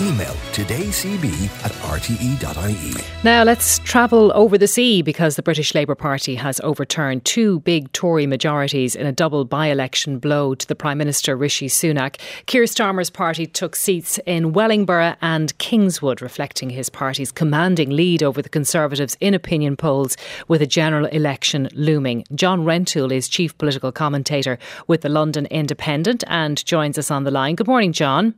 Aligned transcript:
Email 0.00 0.34
todaycb 0.50 1.24
at 1.64 1.70
rte.ie. 1.70 3.04
Now 3.22 3.44
let's 3.44 3.78
travel 3.78 4.32
over 4.34 4.58
the 4.58 4.66
sea 4.66 5.02
because 5.02 5.36
the 5.36 5.42
British 5.42 5.72
Labour 5.72 5.94
Party 5.94 6.34
has 6.34 6.60
overturned 6.64 7.24
two 7.24 7.60
big 7.60 7.92
Tory 7.92 8.26
majorities 8.26 8.96
in 8.96 9.06
a 9.06 9.12
double 9.12 9.44
by 9.44 9.68
election 9.68 10.18
blow 10.18 10.56
to 10.56 10.66
the 10.66 10.74
Prime 10.74 10.98
Minister 10.98 11.36
Rishi 11.36 11.68
Sunak. 11.68 12.16
Keir 12.46 12.64
Starmer's 12.64 13.08
party 13.08 13.46
took 13.46 13.76
seats 13.76 14.18
in 14.26 14.52
Wellingborough 14.52 15.14
and 15.22 15.56
Kingswood, 15.58 16.20
reflecting 16.20 16.70
his 16.70 16.90
party's 16.90 17.30
commanding 17.30 17.90
lead 17.90 18.20
over 18.24 18.42
the 18.42 18.48
Conservatives 18.48 19.16
in 19.20 19.32
opinion 19.32 19.76
polls 19.76 20.16
with 20.48 20.60
a 20.60 20.66
general 20.66 21.06
election 21.06 21.68
looming. 21.72 22.24
John 22.34 22.64
Rentoul 22.64 23.12
is 23.12 23.28
chief 23.28 23.56
political 23.58 23.92
commentator 23.92 24.58
with 24.88 25.02
the 25.02 25.08
London 25.08 25.46
Independent 25.52 26.24
and 26.26 26.64
joins 26.66 26.98
us 26.98 27.12
on 27.12 27.22
the 27.22 27.30
line. 27.30 27.54
Good 27.54 27.68
morning, 27.68 27.92
John. 27.92 28.34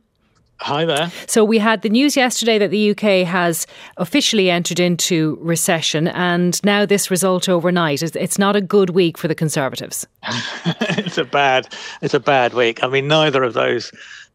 Hi 0.59 0.85
there. 0.85 1.11
So 1.27 1.43
we 1.43 1.59
had 1.59 1.83
the 1.83 1.89
news 1.89 2.17
yesterday 2.17 2.57
that 2.57 2.71
the 2.71 2.91
UK 2.91 3.27
has 3.27 3.67
officially 3.97 4.49
entered 4.49 4.79
into 4.79 5.37
recession, 5.39 6.07
and 6.07 6.63
now 6.63 6.85
this 6.85 7.11
result 7.11 7.47
overnight. 7.47 8.01
It's 8.01 8.39
not 8.39 8.55
a 8.55 8.61
good 8.61 8.89
week 8.89 9.17
for 9.17 9.27
the 9.27 9.35
Conservatives. 9.35 10.07
it's 10.65 11.17
a 11.17 11.25
bad, 11.25 11.73
it's 12.01 12.15
a 12.15 12.19
bad 12.19 12.53
week. 12.55 12.83
I 12.83 12.87
mean, 12.87 13.07
neither 13.07 13.43
of 13.43 13.53
those 13.53 13.91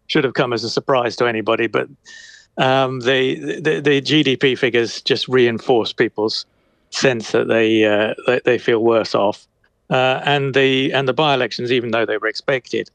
should 0.07 0.23
have 0.23 0.35
come 0.35 0.53
as 0.53 0.63
a 0.63 0.71
surprise 0.71 1.17
to 1.17 1.27
anybody, 1.27 1.67
but 1.67 1.89
um, 2.57 3.01
the, 3.01 3.61
the, 3.61 3.81
the 3.81 4.01
GDP 4.01 4.57
figures 4.57 5.03
just 5.03 5.27
reinforce 5.27 5.93
people's 5.93 6.47
sense 6.91 7.33
that 7.33 7.49
they 7.49 7.85
uh, 7.85 8.15
they 8.45 8.59
feel 8.59 8.85
worse 8.85 9.15
off, 9.15 9.47
uh, 9.91 10.21
and 10.25 10.55
the 10.55 10.93
and 10.93 11.09
the 11.09 11.15
by-elections, 11.15 11.73
even 11.73 11.91
though 11.91 12.07
they 12.07 12.19
were 12.19 12.29
expected 12.29 12.91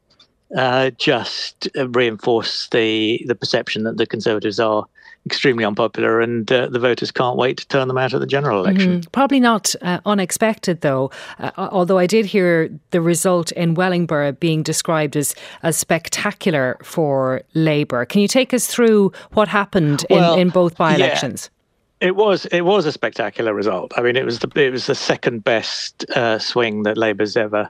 uh, 0.55 0.91
just 0.91 1.67
reinforce 1.75 2.67
the 2.69 3.23
the 3.25 3.35
perception 3.35 3.83
that 3.83 3.97
the 3.97 4.05
Conservatives 4.05 4.59
are 4.59 4.85
extremely 5.27 5.65
unpopular, 5.65 6.21
and 6.21 6.49
uh, 6.51 6.67
the 6.67 6.79
voters 6.79 7.11
can't 7.11 7.37
wait 7.37 7.57
to 7.57 7.67
turn 7.67 7.87
them 7.89 7.97
out 7.97 8.13
at 8.13 8.19
the 8.21 8.27
general 8.27 8.63
election. 8.63 9.01
Mm-hmm. 9.01 9.09
Probably 9.11 9.41
not 9.41 9.75
uh, 9.81 9.99
unexpected, 10.05 10.81
though. 10.81 11.11
Uh, 11.37 11.51
although 11.57 11.97
I 11.97 12.07
did 12.07 12.25
hear 12.25 12.69
the 12.91 13.01
result 13.01 13.51
in 13.51 13.73
Wellingborough 13.73 14.33
being 14.33 14.63
described 14.63 15.17
as 15.17 15.35
as 15.63 15.77
spectacular 15.77 16.77
for 16.81 17.41
Labour. 17.53 18.05
Can 18.05 18.21
you 18.21 18.27
take 18.27 18.53
us 18.53 18.67
through 18.67 19.11
what 19.33 19.47
happened 19.47 20.05
well, 20.09 20.35
in, 20.35 20.39
in 20.39 20.49
both 20.49 20.77
by 20.77 20.95
elections? 20.95 21.49
Yeah. 21.51 22.07
It 22.09 22.15
was 22.15 22.45
it 22.47 22.61
was 22.61 22.85
a 22.85 22.91
spectacular 22.91 23.53
result. 23.53 23.91
I 23.97 24.01
mean, 24.01 24.15
it 24.15 24.23
was 24.23 24.39
the 24.39 24.49
it 24.55 24.71
was 24.71 24.87
the 24.87 24.95
second 24.95 25.43
best 25.43 26.09
uh, 26.11 26.39
swing 26.39 26.83
that 26.83 26.97
Labour's 26.97 27.35
ever 27.35 27.69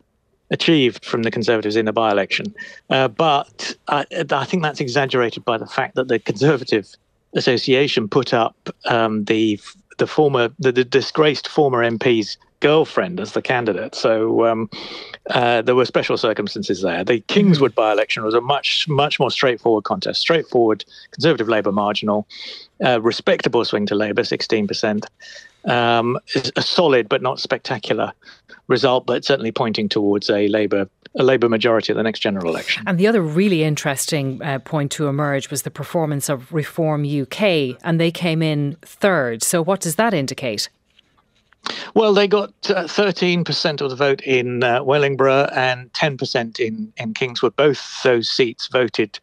achieved 0.52 1.06
from 1.06 1.23
the 1.23 1.31
Conservatives 1.31 1.76
in 1.76 1.86
the 1.86 1.94
by 1.94 2.12
election. 2.12 2.53
Uh, 2.90 3.08
but 3.08 3.76
I, 3.88 4.06
I, 4.12 4.45
think 4.45 4.64
that's 4.64 4.80
exaggerated 4.80 5.44
by 5.44 5.58
the 5.58 5.67
fact 5.67 5.95
that 5.95 6.08
the 6.08 6.20
Conservative 6.20 6.88
Association 7.36 8.08
put 8.08 8.34
up 8.34 8.56
um, 8.86 9.25
the 9.25 9.59
the 9.98 10.08
former 10.08 10.50
the, 10.59 10.72
the, 10.72 10.84
disgraced 10.84 11.48
former 11.48 11.84
MP's 11.84 12.38
girlfriend 12.59 13.20
as 13.20 13.34
the 13.34 13.42
candidate. 13.42 13.95
So 13.95 14.45
um, 14.45 14.70
uh, 15.30 15.62
there 15.62 15.75
were 15.75 15.86
special 15.86 16.18
circumstances 16.18 16.81
there. 16.81 17.03
The 17.03 17.20
Kingswood 17.22 17.75
by 17.75 17.92
election 17.92 18.23
was 18.23 18.34
a 18.34 18.42
much 18.42 18.88
much 18.88 19.20
more 19.20 19.31
straightforward 19.31 19.84
contest. 19.84 20.22
Straightforward 20.22 20.86
Conservative 21.12 21.50
Labour 21.50 21.72
marginal, 21.72 22.28
uh, 22.84 23.02
respectable 23.02 23.66
swing 23.66 23.86
to 23.88 23.95
Labour, 23.95 24.23
sixteen 24.23 24.68
percent. 24.68 25.06
Um, 25.67 26.17
a 26.55 26.61
solid 26.61 27.09
but 27.09 27.21
not 27.21 27.39
spectacular 27.39 28.13
result, 28.67 29.05
but 29.05 29.25
certainly 29.25 29.51
pointing 29.51 29.89
towards 29.89 30.29
a 30.29 30.47
Labour 30.47 30.89
a 31.15 31.23
Labour 31.23 31.49
majority 31.49 31.91
at 31.91 31.97
the 31.97 32.03
next 32.03 32.19
general 32.19 32.47
election. 32.47 32.83
And 32.85 32.99
the 32.99 33.07
other 33.07 33.21
really 33.21 33.63
interesting 33.63 34.41
uh, 34.41 34.59
point 34.59 34.91
to 34.94 35.07
emerge 35.07 35.50
was 35.50 35.63
the 35.63 35.72
performance 35.72 36.29
of 36.29 36.53
Reform 36.53 37.03
UK, 37.03 37.77
and 37.83 38.00
they 38.00 38.11
came 38.11 38.41
in 38.41 38.77
third. 38.83 39.44
So, 39.44 39.61
what 39.61 39.79
does 39.79 39.95
that 39.95 40.13
indicate? 40.13 40.69
Well, 41.95 42.13
they 42.13 42.27
got 42.27 42.53
uh, 42.69 42.83
13% 42.83 43.81
of 43.81 43.89
the 43.89 43.95
vote 43.95 44.22
in 44.22 44.63
uh, 44.63 44.83
Wellingborough 44.83 45.50
and 45.53 45.91
10% 45.94 46.59
in, 46.59 46.94
in 46.97 47.13
Kingswood. 47.13 47.56
Both 47.56 48.03
those 48.03 48.29
seats 48.29 48.67
voted 48.67 49.19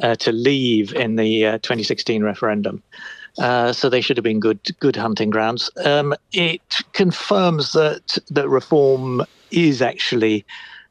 uh, 0.00 0.14
to 0.16 0.32
leave 0.32 0.94
in 0.94 1.16
the 1.16 1.46
uh, 1.46 1.58
2016 1.58 2.22
referendum. 2.22 2.82
Uh, 3.38 3.72
so 3.72 3.88
they 3.88 4.00
should 4.00 4.16
have 4.16 4.24
been 4.24 4.40
good 4.40 4.60
good 4.78 4.96
hunting 4.96 5.30
grounds. 5.30 5.70
Um, 5.84 6.14
it 6.32 6.60
confirms 6.92 7.72
that 7.72 8.18
that 8.30 8.48
reform 8.48 9.24
is 9.50 9.80
actually 9.80 10.44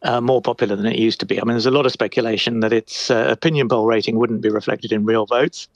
uh, 0.03 0.21
more 0.21 0.41
popular 0.41 0.75
than 0.75 0.87
it 0.87 0.97
used 0.97 1.19
to 1.19 1.25
be. 1.25 1.39
I 1.39 1.43
mean, 1.43 1.53
there's 1.53 1.65
a 1.65 1.71
lot 1.71 1.85
of 1.85 1.91
speculation 1.91 2.61
that 2.61 2.73
its 2.73 3.11
uh, 3.11 3.27
opinion 3.29 3.69
poll 3.69 3.85
rating 3.85 4.17
wouldn't 4.17 4.41
be 4.41 4.49
reflected 4.49 4.91
in 4.91 5.05
real 5.05 5.25
votes. 5.25 5.67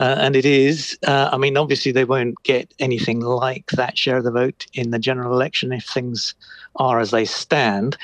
Uh, 0.00 0.16
and 0.18 0.36
it 0.36 0.44
is. 0.44 0.96
Uh, 1.06 1.28
I 1.32 1.38
mean, 1.38 1.56
obviously, 1.56 1.90
they 1.90 2.04
won't 2.04 2.40
get 2.44 2.72
anything 2.78 3.20
like 3.20 3.66
that 3.72 3.98
share 3.98 4.18
of 4.18 4.24
the 4.24 4.30
vote 4.30 4.66
in 4.72 4.90
the 4.90 4.98
general 4.98 5.32
election 5.32 5.72
if 5.72 5.84
things 5.86 6.34
are 6.76 7.00
as 7.00 7.10
they 7.10 7.24
stand. 7.24 7.96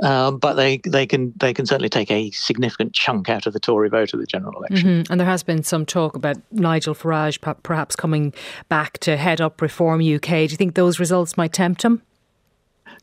Um, 0.00 0.38
but 0.38 0.54
they, 0.54 0.80
they 0.86 1.06
can 1.06 1.32
they 1.36 1.52
can 1.52 1.66
certainly 1.66 1.88
take 1.88 2.10
a 2.10 2.30
significant 2.30 2.92
chunk 2.92 3.28
out 3.28 3.46
of 3.46 3.52
the 3.52 3.58
Tory 3.58 3.88
vote 3.88 4.14
at 4.14 4.20
the 4.20 4.26
general 4.26 4.56
election. 4.56 4.88
Mm-hmm. 4.88 5.12
And 5.12 5.20
there 5.20 5.26
has 5.26 5.42
been 5.42 5.64
some 5.64 5.84
talk 5.84 6.14
about 6.14 6.36
Nigel 6.52 6.94
Farage 6.94 7.40
perhaps 7.62 7.96
coming 7.96 8.32
back 8.68 8.98
to 8.98 9.16
head 9.16 9.40
up 9.40 9.60
Reform 9.60 10.00
UK. 10.00 10.28
Do 10.28 10.42
you 10.42 10.48
think 10.56 10.74
those 10.74 11.00
results 11.00 11.36
might 11.36 11.52
tempt 11.52 11.82
him? 11.82 12.02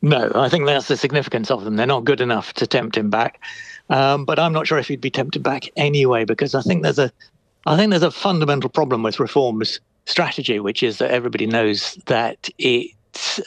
No, 0.02 0.32
I 0.36 0.50
think 0.50 0.66
that's 0.66 0.88
the 0.88 0.98
significance 0.98 1.52
of 1.52 1.64
them. 1.64 1.76
They're 1.76 1.86
not 1.86 2.06
good 2.06 2.22
enough 2.22 2.54
to 2.54 2.68
tempt 2.68 2.96
him 2.98 3.10
back. 3.10 3.42
Um, 3.90 4.26
but 4.26 4.40
I'm 4.40 4.54
not 4.54 4.68
sure 4.68 4.78
if 4.78 4.88
he'd 4.88 5.02
be 5.02 5.12
tempted 5.12 5.44
back 5.44 5.70
anyway, 5.76 6.26
because 6.26 6.56
I 6.56 6.62
think 6.62 6.84
there's 6.84 7.00
a 7.00 7.12
I 7.66 7.76
think 7.76 7.90
there's 7.90 8.04
a 8.04 8.12
fundamental 8.12 8.70
problem 8.70 9.04
with 9.04 9.20
reform's 9.20 9.80
strategy, 10.06 10.60
which 10.60 10.84
is 10.84 11.00
that 11.00 11.12
everybody 11.12 11.48
knows 11.48 11.96
that 12.06 12.50
it 12.58 12.92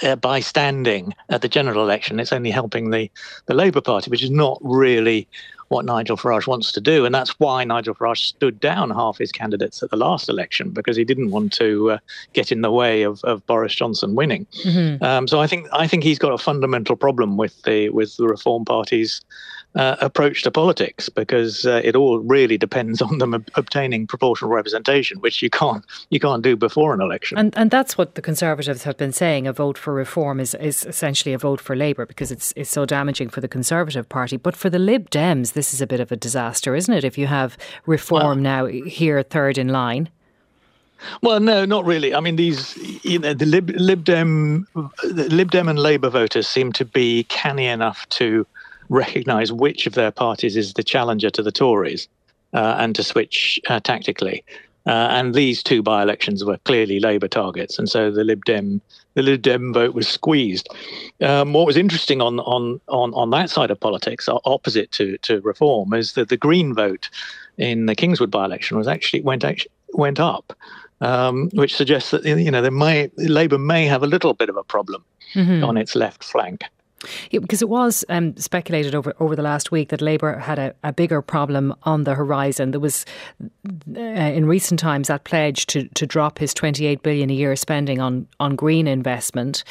uh, 0.02 0.16
by 0.16 0.40
standing 0.40 1.14
at 1.28 1.42
the 1.42 1.48
general 1.48 1.82
election, 1.82 2.20
it's 2.20 2.32
only 2.32 2.50
helping 2.50 2.90
the, 2.90 3.10
the 3.46 3.54
Labour 3.54 3.80
Party, 3.80 4.10
which 4.10 4.22
is 4.22 4.30
not 4.30 4.58
really 4.62 5.28
what 5.68 5.84
Nigel 5.84 6.16
Farage 6.16 6.46
wants 6.46 6.72
to 6.72 6.80
do. 6.80 7.04
And 7.04 7.14
that's 7.14 7.38
why 7.38 7.62
Nigel 7.62 7.94
Farage 7.94 8.24
stood 8.24 8.58
down 8.58 8.90
half 8.90 9.18
his 9.18 9.30
candidates 9.30 9.82
at 9.82 9.90
the 9.90 9.96
last 9.96 10.28
election, 10.28 10.70
because 10.70 10.96
he 10.96 11.04
didn't 11.04 11.30
want 11.30 11.52
to 11.54 11.90
uh, 11.90 11.98
get 12.32 12.50
in 12.50 12.62
the 12.62 12.70
way 12.70 13.02
of, 13.02 13.22
of 13.24 13.46
Boris 13.46 13.74
Johnson 13.74 14.14
winning. 14.14 14.46
Mm-hmm. 14.64 15.04
Um, 15.04 15.28
so 15.28 15.40
I 15.40 15.46
think 15.46 15.68
I 15.72 15.86
think 15.86 16.04
he's 16.04 16.18
got 16.18 16.32
a 16.32 16.38
fundamental 16.38 16.96
problem 16.96 17.36
with 17.36 17.62
the 17.62 17.90
with 17.90 18.16
the 18.16 18.26
Reform 18.26 18.64
Party's 18.64 19.20
uh, 19.78 19.96
approach 20.00 20.42
to 20.42 20.50
politics 20.50 21.08
because 21.08 21.64
uh, 21.64 21.80
it 21.84 21.94
all 21.94 22.18
really 22.18 22.58
depends 22.58 23.00
on 23.08 23.18
them 23.18 23.32
ob- 23.32 23.48
obtaining 23.54 24.06
proportional 24.06 24.50
representation, 24.50 25.20
which 25.20 25.40
you 25.40 25.48
can't 25.48 25.84
you 26.10 26.20
can't 26.20 26.42
do 26.42 26.56
before 26.56 26.92
an 26.92 27.00
election. 27.00 27.38
And 27.38 27.56
and 27.56 27.70
that's 27.70 27.96
what 27.96 28.14
the 28.16 28.22
Conservatives 28.22 28.82
have 28.82 28.96
been 28.96 29.12
saying: 29.12 29.46
a 29.46 29.52
vote 29.52 29.78
for 29.78 29.94
reform 29.94 30.40
is 30.40 30.54
is 30.54 30.84
essentially 30.84 31.32
a 31.32 31.38
vote 31.38 31.60
for 31.60 31.76
Labour 31.76 32.04
because 32.06 32.32
it's 32.32 32.52
it's 32.56 32.70
so 32.70 32.84
damaging 32.84 33.28
for 33.28 33.40
the 33.40 33.48
Conservative 33.48 34.08
Party. 34.08 34.36
But 34.36 34.56
for 34.56 34.68
the 34.68 34.80
Lib 34.80 35.10
Dems, 35.10 35.52
this 35.52 35.72
is 35.72 35.80
a 35.80 35.86
bit 35.86 36.00
of 36.00 36.10
a 36.10 36.16
disaster, 36.16 36.74
isn't 36.74 36.92
it? 36.92 37.04
If 37.04 37.16
you 37.16 37.28
have 37.28 37.56
reform 37.86 38.20
well, 38.20 38.34
now 38.36 38.66
here 38.66 39.22
third 39.22 39.58
in 39.58 39.68
line. 39.68 40.08
Well, 41.22 41.38
no, 41.38 41.64
not 41.64 41.84
really. 41.84 42.12
I 42.12 42.18
mean, 42.18 42.34
these 42.34 42.76
you 43.04 43.20
know, 43.20 43.32
the 43.32 43.46
Lib, 43.46 43.70
Lib 43.76 44.02
Dem, 44.04 44.66
Lib 45.04 45.52
Dem 45.52 45.68
and 45.68 45.78
Labour 45.78 46.10
voters 46.10 46.48
seem 46.48 46.72
to 46.72 46.84
be 46.84 47.22
canny 47.24 47.66
enough 47.66 48.08
to 48.10 48.44
recognise 48.88 49.52
which 49.52 49.86
of 49.86 49.94
their 49.94 50.10
parties 50.10 50.56
is 50.56 50.74
the 50.74 50.82
challenger 50.82 51.30
to 51.30 51.42
the 51.42 51.52
Tories 51.52 52.08
uh, 52.54 52.76
and 52.78 52.94
to 52.94 53.02
switch 53.02 53.60
uh, 53.68 53.80
tactically. 53.80 54.44
Uh, 54.86 55.08
and 55.10 55.34
these 55.34 55.62
two 55.62 55.82
by-elections 55.82 56.44
were 56.44 56.56
clearly 56.58 56.98
Labour 56.98 57.28
targets, 57.28 57.78
and 57.78 57.90
so 57.90 58.10
the 58.10 58.24
Lib 58.24 58.42
Dem 58.46 58.80
the 59.14 59.22
Lib 59.22 59.42
Dem 59.42 59.72
vote 59.74 59.92
was 59.92 60.08
squeezed. 60.08 60.68
Um, 61.20 61.52
what 61.52 61.66
was 61.66 61.76
interesting 61.76 62.22
on 62.22 62.40
on 62.40 62.80
on 62.88 63.12
on 63.12 63.28
that 63.30 63.50
side 63.50 63.70
of 63.70 63.78
politics, 63.78 64.28
opposite 64.46 64.90
to 64.92 65.18
to 65.18 65.42
reform, 65.42 65.92
is 65.92 66.14
that 66.14 66.30
the 66.30 66.38
Green 66.38 66.74
vote 66.74 67.10
in 67.58 67.84
the 67.84 67.94
Kingswood 67.94 68.30
by-election 68.30 68.78
was 68.78 68.88
actually 68.88 69.20
went 69.20 69.44
actually 69.44 69.72
went 69.92 70.20
up, 70.20 70.56
um, 71.02 71.50
which 71.52 71.76
suggests 71.76 72.10
that 72.12 72.24
you 72.24 72.50
know 72.50 72.62
there 72.62 72.70
may 72.70 73.10
Labour 73.18 73.58
may 73.58 73.84
have 73.84 74.02
a 74.02 74.06
little 74.06 74.32
bit 74.32 74.48
of 74.48 74.56
a 74.56 74.64
problem 74.64 75.04
mm-hmm. 75.34 75.64
on 75.64 75.76
its 75.76 75.96
left 75.96 76.24
flank. 76.24 76.64
Yeah, 77.30 77.40
because 77.40 77.62
it 77.62 77.68
was 77.68 78.04
um, 78.08 78.36
speculated 78.36 78.94
over, 78.94 79.14
over 79.20 79.36
the 79.36 79.42
last 79.42 79.70
week 79.70 79.90
that 79.90 80.00
Labour 80.00 80.38
had 80.38 80.58
a, 80.58 80.74
a 80.82 80.92
bigger 80.92 81.22
problem 81.22 81.74
on 81.84 82.04
the 82.04 82.14
horizon. 82.14 82.72
There 82.72 82.80
was, 82.80 83.04
uh, 83.96 84.00
in 84.00 84.46
recent 84.46 84.80
times, 84.80 85.08
that 85.08 85.24
pledge 85.24 85.66
to, 85.66 85.88
to 85.88 86.06
drop 86.06 86.38
his 86.38 86.52
28 86.54 87.02
billion 87.02 87.30
a 87.30 87.34
year 87.34 87.54
spending 87.56 88.00
on, 88.00 88.26
on 88.40 88.56
green 88.56 88.88
investment. 88.88 89.62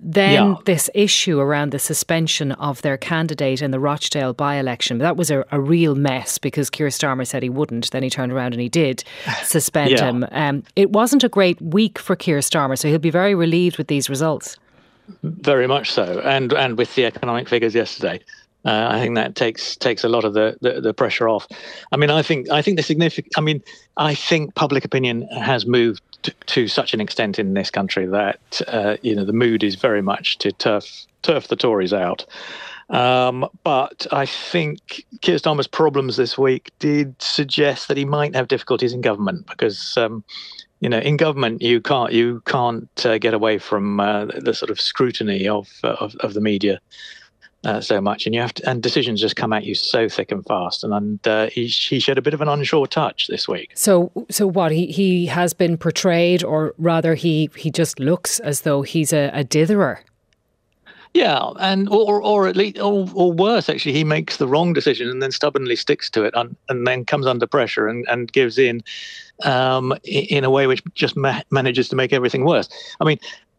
Then 0.00 0.32
yeah. 0.32 0.54
this 0.64 0.90
issue 0.94 1.38
around 1.38 1.70
the 1.70 1.78
suspension 1.78 2.52
of 2.52 2.82
their 2.82 2.96
candidate 2.96 3.62
in 3.62 3.70
the 3.70 3.78
Rochdale 3.78 4.32
by-election. 4.32 4.98
That 4.98 5.16
was 5.16 5.30
a, 5.30 5.44
a 5.52 5.60
real 5.60 5.94
mess 5.94 6.38
because 6.38 6.68
Keir 6.68 6.88
Starmer 6.88 7.26
said 7.26 7.42
he 7.42 7.48
wouldn't. 7.48 7.90
Then 7.92 8.02
he 8.02 8.10
turned 8.10 8.32
around 8.32 8.54
and 8.54 8.60
he 8.60 8.68
did 8.68 9.04
suspend 9.44 9.90
yeah. 9.90 10.08
him. 10.08 10.26
Um, 10.32 10.64
it 10.74 10.90
wasn't 10.90 11.22
a 11.22 11.28
great 11.28 11.60
week 11.62 11.98
for 11.98 12.16
Keir 12.16 12.38
Starmer, 12.38 12.76
so 12.76 12.88
he'll 12.88 12.98
be 12.98 13.10
very 13.10 13.34
relieved 13.34 13.78
with 13.78 13.86
these 13.86 14.10
results. 14.10 14.58
Very 15.22 15.66
much 15.66 15.90
so, 15.90 16.20
and 16.20 16.52
and 16.52 16.78
with 16.78 16.94
the 16.94 17.06
economic 17.06 17.48
figures 17.48 17.74
yesterday, 17.74 18.20
uh, 18.64 18.88
I 18.90 19.00
think 19.00 19.16
that 19.16 19.34
takes 19.34 19.76
takes 19.76 20.04
a 20.04 20.08
lot 20.08 20.24
of 20.24 20.34
the, 20.34 20.56
the, 20.60 20.80
the 20.80 20.94
pressure 20.94 21.28
off. 21.28 21.46
I 21.90 21.96
mean, 21.96 22.10
I 22.10 22.22
think 22.22 22.48
I 22.50 22.62
think 22.62 22.76
the 22.76 22.82
significant. 22.82 23.32
I 23.36 23.40
mean, 23.40 23.62
I 23.96 24.14
think 24.14 24.54
public 24.54 24.84
opinion 24.84 25.22
has 25.28 25.66
moved 25.66 26.02
to, 26.22 26.30
to 26.46 26.68
such 26.68 26.94
an 26.94 27.00
extent 27.00 27.38
in 27.38 27.54
this 27.54 27.70
country 27.70 28.06
that 28.06 28.60
uh, 28.68 28.96
you 29.02 29.16
know 29.16 29.24
the 29.24 29.32
mood 29.32 29.64
is 29.64 29.74
very 29.74 30.02
much 30.02 30.38
to 30.38 30.52
turf 30.52 31.06
turf 31.22 31.48
the 31.48 31.56
Tories 31.56 31.92
out. 31.92 32.24
Um, 32.90 33.48
but 33.64 34.06
I 34.12 34.26
think 34.26 35.04
Keir 35.22 35.36
Starmer's 35.36 35.66
problems 35.66 36.16
this 36.16 36.36
week 36.36 36.70
did 36.78 37.20
suggest 37.20 37.88
that 37.88 37.96
he 37.96 38.04
might 38.04 38.34
have 38.34 38.48
difficulties 38.48 38.92
in 38.92 39.00
government 39.00 39.46
because 39.46 39.96
um, 39.96 40.22
you 40.82 40.88
know, 40.88 40.98
in 40.98 41.16
government, 41.16 41.62
you 41.62 41.80
can't 41.80 42.12
you 42.12 42.42
can't 42.44 43.06
uh, 43.06 43.16
get 43.16 43.34
away 43.34 43.58
from 43.58 44.00
uh, 44.00 44.24
the 44.24 44.52
sort 44.52 44.68
of 44.68 44.80
scrutiny 44.80 45.46
of 45.46 45.68
uh, 45.84 45.94
of, 46.00 46.16
of, 46.16 46.34
the 46.34 46.40
media 46.40 46.80
uh, 47.64 47.80
so 47.80 48.00
much, 48.00 48.26
and 48.26 48.34
you 48.34 48.40
have 48.40 48.52
to, 48.54 48.68
and 48.68 48.82
decisions 48.82 49.20
just 49.20 49.36
come 49.36 49.52
at 49.52 49.64
you 49.64 49.76
so 49.76 50.08
thick 50.08 50.32
and 50.32 50.44
fast. 50.44 50.82
And, 50.82 50.92
and 50.92 51.28
uh, 51.28 51.46
he 51.50 51.68
he 51.68 52.00
showed 52.00 52.18
a 52.18 52.22
bit 52.22 52.34
of 52.34 52.40
an 52.40 52.48
unsure 52.48 52.88
touch 52.88 53.28
this 53.28 53.46
week. 53.46 53.70
So 53.76 54.10
so 54.28 54.44
what 54.48 54.72
he 54.72 54.86
he 54.86 55.26
has 55.26 55.54
been 55.54 55.78
portrayed, 55.78 56.42
or 56.42 56.74
rather, 56.78 57.14
he 57.14 57.48
he 57.56 57.70
just 57.70 58.00
looks 58.00 58.40
as 58.40 58.62
though 58.62 58.82
he's 58.82 59.12
a, 59.12 59.30
a 59.32 59.44
ditherer. 59.44 59.98
Yeah, 61.14 61.50
and 61.60 61.90
or 61.90 62.22
or 62.22 62.48
at 62.48 62.56
least 62.56 62.78
or, 62.78 63.06
or 63.14 63.32
worse, 63.32 63.68
actually, 63.68 63.92
he 63.92 64.02
makes 64.02 64.38
the 64.38 64.48
wrong 64.48 64.72
decision 64.72 65.10
and 65.10 65.20
then 65.20 65.30
stubbornly 65.30 65.76
sticks 65.76 66.08
to 66.10 66.24
it, 66.24 66.32
and, 66.34 66.56
and 66.70 66.86
then 66.86 67.04
comes 67.04 67.26
under 67.26 67.46
pressure 67.46 67.86
and, 67.86 68.06
and 68.08 68.32
gives 68.32 68.56
in 68.56 68.82
um, 69.44 69.92
in 70.04 70.42
a 70.42 70.50
way 70.50 70.66
which 70.66 70.82
just 70.94 71.14
ma- 71.14 71.42
manages 71.50 71.90
to 71.90 71.96
make 71.96 72.14
everything 72.14 72.46
worse. 72.46 72.68
I 72.98 73.04
mean, 73.04 73.18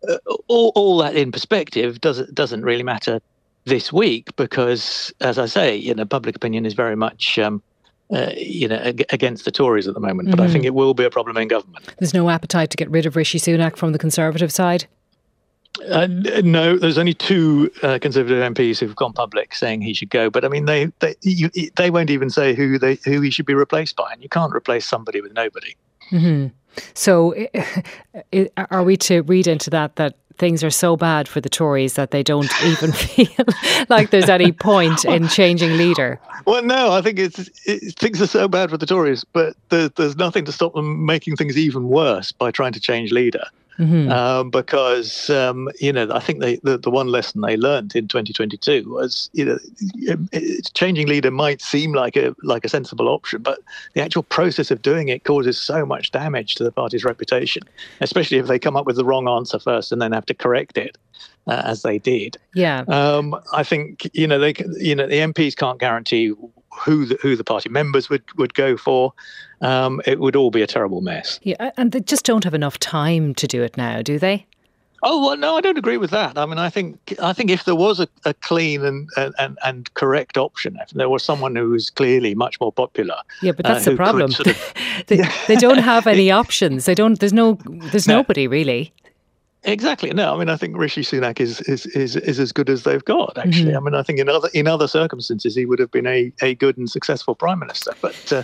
uh, 0.09 0.17
all, 0.47 0.71
all 0.73 0.97
that 0.99 1.15
in 1.15 1.31
perspective 1.31 2.01
doesn't 2.01 2.33
doesn't 2.33 2.63
really 2.63 2.81
matter 2.81 3.21
this 3.65 3.93
week 3.93 4.35
because, 4.35 5.13
as 5.21 5.37
I 5.37 5.45
say, 5.45 5.75
you 5.75 5.93
know, 5.93 6.05
public 6.05 6.35
opinion 6.35 6.65
is 6.65 6.73
very 6.73 6.95
much. 6.95 7.37
Um, 7.37 7.61
uh, 8.11 8.31
you 8.35 8.67
know, 8.67 8.75
ag- 8.75 9.05
against 9.11 9.45
the 9.45 9.49
Tories 9.49 9.87
at 9.87 9.93
the 9.93 9.99
moment, 9.99 10.29
but 10.29 10.37
mm-hmm. 10.37 10.47
I 10.47 10.51
think 10.51 10.65
it 10.65 10.73
will 10.73 10.93
be 10.93 11.03
a 11.03 11.09
problem 11.09 11.37
in 11.37 11.47
government. 11.47 11.95
There's 11.97 12.13
no 12.13 12.29
appetite 12.29 12.69
to 12.71 12.77
get 12.77 12.89
rid 12.91 13.05
of 13.05 13.15
Rishi 13.15 13.39
Sunak 13.39 13.75
from 13.75 13.91
the 13.91 13.97
Conservative 13.97 14.51
side. 14.51 14.85
Uh, 15.89 16.07
no, 16.07 16.77
there's 16.77 16.97
only 16.97 17.13
two 17.13 17.71
uh, 17.81 17.97
Conservative 17.99 18.37
MPs 18.53 18.79
who've 18.79 18.95
gone 18.95 19.11
public 19.11 19.55
saying 19.55 19.81
he 19.81 19.93
should 19.93 20.09
go. 20.09 20.29
But 20.29 20.45
I 20.45 20.47
mean, 20.47 20.65
they 20.65 20.85
they 20.99 21.15
you, 21.21 21.49
they 21.75 21.89
won't 21.89 22.09
even 22.09 22.29
say 22.29 22.53
who 22.53 22.77
they 22.77 22.95
who 23.05 23.21
he 23.21 23.31
should 23.31 23.47
be 23.47 23.55
replaced 23.55 23.95
by, 23.95 24.11
and 24.11 24.21
you 24.21 24.29
can't 24.29 24.53
replace 24.53 24.85
somebody 24.85 25.19
with 25.19 25.33
nobody. 25.33 25.75
Mm-hmm. 26.11 26.47
So, 26.93 27.35
are 28.71 28.83
we 28.83 28.97
to 28.97 29.21
read 29.21 29.47
into 29.47 29.69
that 29.71 29.95
that 29.95 30.15
things 30.37 30.63
are 30.63 30.69
so 30.69 30.97
bad 30.97 31.27
for 31.27 31.41
the 31.41 31.49
Tories 31.49 31.93
that 31.93 32.11
they 32.11 32.23
don't 32.23 32.51
even 32.63 32.91
feel 32.91 33.45
like 33.89 34.09
there's 34.09 34.29
any 34.29 34.51
point 34.51 35.05
in 35.05 35.27
changing 35.27 35.77
leader? 35.77 36.19
Well, 36.45 36.63
no, 36.63 36.91
I 36.91 37.01
think 37.01 37.19
it's 37.19 37.49
it, 37.65 37.97
things 37.97 38.21
are 38.21 38.27
so 38.27 38.47
bad 38.47 38.69
for 38.69 38.77
the 38.77 38.85
Tories, 38.85 39.23
but 39.23 39.55
there, 39.69 39.89
there's 39.89 40.17
nothing 40.17 40.45
to 40.45 40.51
stop 40.51 40.73
them 40.73 41.05
making 41.05 41.35
things 41.35 41.57
even 41.57 41.89
worse 41.89 42.31
by 42.31 42.51
trying 42.51 42.73
to 42.73 42.79
change 42.79 43.11
leader. 43.11 43.45
Mm-hmm. 43.79 44.11
Um, 44.11 44.49
because 44.51 45.29
um, 45.31 45.69
you 45.79 45.91
know 45.91 46.07
I 46.11 46.19
think 46.19 46.41
they, 46.41 46.57
the 46.57 46.77
the 46.77 46.91
one 46.91 47.07
lesson 47.07 47.41
they 47.41 47.57
learned 47.57 47.95
in 47.95 48.07
2022 48.07 48.87
was 48.87 49.29
you 49.33 49.45
know 49.45 49.57
changing 50.75 51.07
leader 51.07 51.31
might 51.31 51.61
seem 51.61 51.93
like 51.93 52.15
a 52.15 52.35
like 52.43 52.65
a 52.65 52.69
sensible 52.69 53.09
option, 53.09 53.41
but 53.41 53.59
the 53.93 54.01
actual 54.01 54.23
process 54.23 54.69
of 54.69 54.81
doing 54.81 55.09
it 55.09 55.23
causes 55.23 55.59
so 55.59 55.85
much 55.85 56.11
damage 56.11 56.55
to 56.55 56.63
the 56.63 56.71
party's 56.71 57.03
reputation, 57.03 57.63
especially 57.99 58.37
if 58.37 58.47
they 58.47 58.59
come 58.59 58.75
up 58.75 58.85
with 58.85 58.95
the 58.95 59.05
wrong 59.05 59.27
answer 59.27 59.57
first 59.57 59.91
and 59.91 60.01
then 60.01 60.11
have 60.11 60.25
to 60.27 60.33
correct 60.33 60.77
it. 60.77 60.97
Uh, 61.45 61.61
as 61.65 61.81
they 61.81 61.99
did, 61.99 62.37
yeah. 62.55 62.85
Um, 62.87 63.35
I 63.51 63.63
think 63.63 64.09
you 64.13 64.27
know 64.27 64.39
they 64.39 64.53
you 64.79 64.95
know 64.95 65.07
the 65.07 65.15
MPs 65.15 65.57
can't 65.57 65.77
guarantee 65.77 66.33
who 66.85 67.05
the, 67.05 67.17
who 67.21 67.35
the 67.35 67.43
party 67.43 67.69
members 67.69 68.09
would, 68.09 68.23
would 68.37 68.53
go 68.53 68.77
for, 68.77 69.13
um, 69.61 70.01
it 70.05 70.19
would 70.19 70.35
all 70.35 70.51
be 70.51 70.61
a 70.61 70.67
terrible 70.67 71.01
mess. 71.01 71.39
Yeah, 71.43 71.71
and 71.77 71.91
they 71.91 72.01
just 72.01 72.25
don't 72.25 72.43
have 72.43 72.53
enough 72.53 72.79
time 72.79 73.33
to 73.35 73.47
do 73.47 73.63
it 73.63 73.77
now, 73.77 74.01
do 74.01 74.19
they? 74.19 74.45
Oh 75.05 75.21
well, 75.25 75.35
no, 75.35 75.57
I 75.57 75.61
don't 75.61 75.77
agree 75.77 75.97
with 75.97 76.11
that. 76.11 76.37
I 76.37 76.45
mean, 76.45 76.57
I 76.57 76.69
think 76.69 77.13
I 77.21 77.33
think 77.33 77.49
if 77.49 77.65
there 77.65 77.75
was 77.75 77.99
a, 77.99 78.07
a 78.23 78.33
clean 78.35 78.85
and, 78.85 79.09
and 79.17 79.57
and 79.61 79.93
correct 79.95 80.37
option, 80.37 80.77
if 80.81 80.91
there 80.91 81.09
was 81.09 81.23
someone 81.23 81.57
who 81.57 81.71
was 81.71 81.89
clearly 81.89 82.33
much 82.35 82.57
more 82.61 82.71
popular, 82.71 83.17
yeah, 83.41 83.51
but 83.51 83.65
that's 83.65 83.85
uh, 83.85 83.91
the 83.91 83.97
problem. 83.97 84.31
Sort 84.31 84.47
of, 84.47 84.73
they, 85.07 85.21
they, 85.49 85.57
don't 85.57 85.79
have 85.79 86.07
any 86.07 86.31
options. 86.41 86.85
They 86.85 86.95
don't. 86.95 87.19
There's 87.19 87.33
no. 87.33 87.59
There's 87.91 88.07
no. 88.07 88.15
nobody 88.15 88.47
really. 88.47 88.93
Exactly. 89.65 90.11
No, 90.11 90.35
I 90.35 90.39
mean, 90.39 90.49
I 90.49 90.57
think 90.57 90.77
Rishi 90.77 91.01
Sunak 91.01 91.39
is 91.39 91.61
is 91.61 91.85
is, 91.87 92.17
is 92.17 92.39
as 92.39 92.51
good 92.51 92.69
as 92.69 92.83
they've 92.83 93.03
got. 93.05 93.37
Actually, 93.37 93.71
mm-hmm. 93.71 93.77
I 93.77 93.91
mean, 93.91 93.95
I 93.95 94.03
think 94.03 94.19
in 94.19 94.27
other 94.27 94.49
in 94.53 94.67
other 94.67 94.87
circumstances 94.87 95.55
he 95.55 95.65
would 95.65 95.79
have 95.79 95.91
been 95.91 96.05
a, 96.05 96.33
a 96.41 96.55
good 96.55 96.77
and 96.77 96.89
successful 96.89 97.33
prime 97.33 97.59
minister. 97.59 97.91
But 98.01 98.33
uh, 98.33 98.43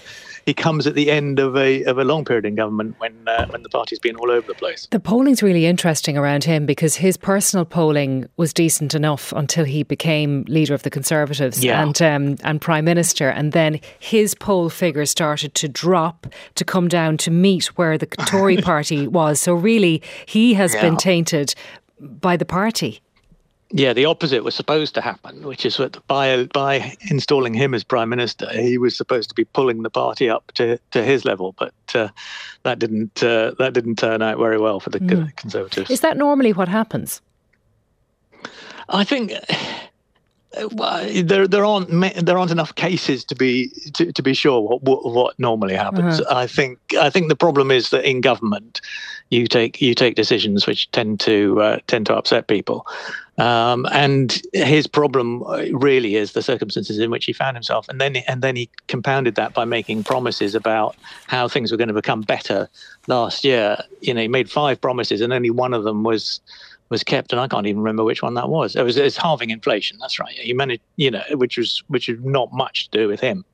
he 0.49 0.53
comes 0.55 0.87
at 0.87 0.95
the 0.95 1.11
end 1.11 1.37
of 1.37 1.55
a 1.55 1.83
of 1.83 1.99
a 1.99 2.03
long 2.03 2.25
period 2.25 2.43
in 2.43 2.55
government 2.55 2.95
when 2.97 3.15
uh, 3.27 3.45
when 3.49 3.61
the 3.61 3.69
party's 3.69 3.99
been 3.99 4.15
all 4.15 4.31
over 4.31 4.47
the 4.47 4.55
place. 4.55 4.87
The 4.89 4.99
polling's 4.99 5.43
really 5.43 5.67
interesting 5.67 6.17
around 6.17 6.43
him 6.43 6.65
because 6.65 6.95
his 6.95 7.17
personal 7.17 7.65
polling 7.65 8.27
was 8.37 8.51
decent 8.51 8.95
enough 8.95 9.31
until 9.33 9.63
he 9.63 9.83
became 9.83 10.43
leader 10.47 10.73
of 10.73 10.81
the 10.81 10.89
Conservatives 10.89 11.63
yeah. 11.63 11.83
and 11.83 12.01
um, 12.01 12.37
and 12.43 12.59
prime 12.59 12.83
minister, 12.83 13.29
and 13.29 13.51
then 13.51 13.79
his 13.99 14.33
poll 14.33 14.69
figures 14.69 15.11
started 15.11 15.53
to 15.53 15.67
drop 15.67 16.25
to 16.55 16.65
come 16.65 16.87
down 16.87 17.17
to 17.17 17.29
meet 17.29 17.67
where 17.77 17.95
the 17.99 18.07
Tory 18.07 18.57
party 18.71 19.07
was. 19.07 19.39
So 19.39 19.53
really, 19.53 20.01
he 20.25 20.55
has 20.55 20.73
yeah. 20.73 20.81
been 20.81 20.97
tainted 20.97 21.53
by 21.99 22.37
the 22.37 22.45
party. 22.45 23.01
Yeah, 23.71 23.93
the 23.93 24.05
opposite 24.05 24.43
was 24.43 24.55
supposed 24.55 24.95
to 24.95 25.01
happen, 25.01 25.43
which 25.43 25.63
is 25.63 25.77
that 25.77 26.05
by 26.07 26.45
by 26.45 26.95
installing 27.09 27.53
him 27.53 27.75
as 27.75 27.83
prime 27.83 28.09
minister, 28.09 28.49
he 28.51 28.79
was 28.79 28.97
supposed 28.97 29.29
to 29.29 29.35
be 29.35 29.45
pulling 29.45 29.83
the 29.83 29.91
party 29.91 30.27
up 30.27 30.51
to, 30.53 30.79
to 30.89 31.03
his 31.03 31.23
level, 31.23 31.53
but 31.59 31.73
uh, 31.93 32.07
that 32.63 32.79
didn't 32.79 33.21
uh, 33.21 33.53
that 33.59 33.73
didn't 33.73 33.97
turn 33.97 34.23
out 34.23 34.39
very 34.39 34.57
well 34.57 34.79
for 34.79 34.89
the 34.89 34.99
mm. 34.99 35.35
Conservatives. 35.35 35.91
Is 35.91 35.99
that 36.01 36.17
normally 36.17 36.51
what 36.51 36.67
happens? 36.67 37.21
I 38.89 39.03
think 39.03 39.33
well, 40.71 41.07
there 41.23 41.47
there 41.47 41.63
aren't 41.63 41.89
there 42.25 42.37
aren't 42.37 42.51
enough 42.51 42.73
cases 42.75 43.23
to 43.25 43.35
be 43.35 43.69
to, 43.93 44.11
to 44.11 44.21
be 44.23 44.33
sure 44.33 44.59
what 44.61 44.81
what, 44.81 45.05
what 45.05 45.39
normally 45.39 45.75
happens. 45.75 46.21
Uh-huh. 46.21 46.39
I 46.39 46.47
think 46.47 46.79
I 46.99 47.09
think 47.09 47.29
the 47.29 47.35
problem 47.35 47.69
is 47.69 47.89
that 47.91 48.03
in 48.03 48.21
government, 48.21 48.81
you 49.29 49.47
take 49.47 49.81
you 49.81 49.93
take 49.93 50.15
decisions 50.15 50.65
which 50.65 50.89
tend 50.91 51.19
to 51.21 51.61
uh, 51.61 51.79
tend 51.87 52.07
to 52.07 52.15
upset 52.15 52.47
people. 52.47 52.85
Um, 53.37 53.85
and 53.93 54.41
his 54.51 54.85
problem 54.85 55.43
uh, 55.43 55.63
really 55.71 56.15
is 56.15 56.33
the 56.33 56.41
circumstances 56.41 56.99
in 56.99 57.09
which 57.09 57.23
he 57.23 57.31
found 57.31 57.55
himself, 57.55 57.87
and 57.87 58.01
then 58.01 58.17
and 58.27 58.41
then 58.41 58.55
he 58.55 58.69
compounded 58.87 59.35
that 59.35 59.53
by 59.53 59.65
making 59.65 60.03
promises 60.03 60.55
about 60.55 60.95
how 61.27 61.47
things 61.47 61.71
were 61.71 61.77
going 61.77 61.87
to 61.87 61.93
become 61.93 62.21
better 62.21 62.67
last 63.07 63.45
year. 63.45 63.77
You 64.01 64.13
know, 64.13 64.21
he 64.21 64.27
made 64.27 64.49
five 64.49 64.81
promises, 64.81 65.21
and 65.21 65.31
only 65.31 65.51
one 65.51 65.73
of 65.73 65.83
them 65.83 66.03
was 66.03 66.41
was 66.89 67.03
kept, 67.03 67.31
and 67.31 67.39
I 67.39 67.47
can't 67.47 67.67
even 67.67 67.81
remember 67.81 68.03
which 68.03 68.21
one 68.21 68.33
that 68.33 68.49
was. 68.49 68.75
It 68.75 68.83
was 68.83 69.17
halving 69.17 69.51
inflation. 69.51 69.97
That's 69.99 70.19
right. 70.19 70.33
He 70.33 70.53
managed, 70.53 70.81
you 70.95 71.11
know, 71.11 71.23
which 71.31 71.57
was 71.57 71.83
which 71.87 72.09
is 72.09 72.19
not 72.23 72.51
much 72.51 72.89
to 72.89 72.97
do 72.97 73.07
with 73.07 73.19
him, 73.19 73.45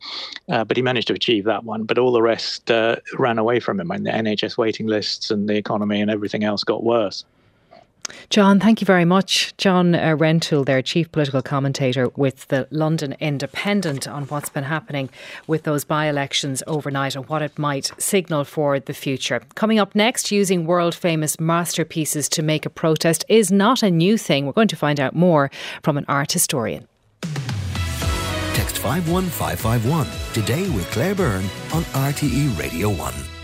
uh, 0.49 0.63
but 0.63 0.77
he 0.77 0.83
managed 0.83 1.07
to 1.07 1.13
achieve 1.13 1.43
that 1.45 1.63
one. 1.63 1.83
But 1.83 1.97
all 1.97 2.11
the 2.11 2.21
rest 2.21 2.71
uh, 2.71 2.97
ran 3.17 3.37
away 3.37 3.59
from 3.59 3.79
him, 3.79 3.91
and 3.91 4.05
the 4.05 4.11
NHS 4.11 4.57
waiting 4.57 4.87
lists 4.87 5.31
and 5.31 5.49
the 5.49 5.55
economy 5.55 6.01
and 6.01 6.09
everything 6.09 6.43
else 6.43 6.63
got 6.63 6.83
worse. 6.83 7.25
John, 8.29 8.59
thank 8.59 8.81
you 8.81 8.85
very 8.85 9.05
much. 9.05 9.55
John 9.57 9.95
uh, 9.95 10.15
Rentoul, 10.17 10.65
their 10.65 10.81
chief 10.81 11.11
political 11.11 11.41
commentator 11.41 12.09
with 12.15 12.47
the 12.47 12.67
London 12.71 13.15
Independent, 13.19 14.07
on 14.07 14.23
what's 14.25 14.49
been 14.49 14.63
happening 14.63 15.09
with 15.47 15.63
those 15.63 15.83
by 15.83 16.07
elections 16.07 16.63
overnight 16.67 17.15
and 17.15 17.27
what 17.29 17.41
it 17.41 17.57
might 17.57 17.91
signal 17.97 18.43
for 18.43 18.79
the 18.79 18.93
future. 18.93 19.41
Coming 19.55 19.79
up 19.79 19.95
next, 19.95 20.31
using 20.31 20.65
world 20.65 20.95
famous 20.95 21.39
masterpieces 21.39 22.27
to 22.29 22.41
make 22.41 22.65
a 22.65 22.69
protest 22.69 23.25
is 23.29 23.51
not 23.51 23.83
a 23.83 23.91
new 23.91 24.17
thing. 24.17 24.45
We're 24.45 24.53
going 24.53 24.67
to 24.69 24.75
find 24.75 24.99
out 24.99 25.15
more 25.15 25.51
from 25.83 25.97
an 25.97 26.05
art 26.07 26.31
historian. 26.31 26.87
Text 28.53 28.79
51551 28.79 30.07
today 30.33 30.69
with 30.69 30.89
Claire 30.91 31.15
Byrne 31.15 31.45
on 31.73 31.83
RTE 31.83 32.57
Radio 32.57 32.89
1. 32.89 33.34